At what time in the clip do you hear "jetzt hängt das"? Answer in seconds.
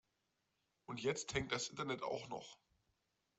1.03-1.67